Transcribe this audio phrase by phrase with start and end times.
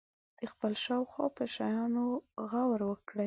[0.39, 2.05] د خپل شاوخوا په شیانو
[2.49, 3.19] غور وکړي.